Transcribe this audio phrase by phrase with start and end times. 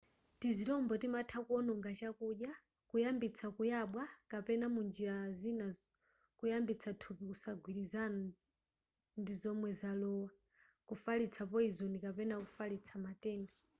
[0.39, 2.51] tizirombo timatha kuononga chakudya
[2.89, 5.67] kuyambitsa kuyabwa kapena munjira zina
[6.37, 8.23] kuyambitsa thupi kusagwirizana
[9.21, 10.29] ndizomwe zalowa
[10.87, 13.53] kufalitsa poyizoni kapena kufalitsa matenda